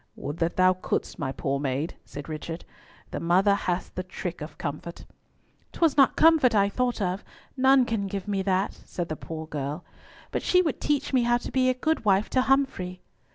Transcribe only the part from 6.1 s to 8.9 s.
comfort I thought of. None can give me that,"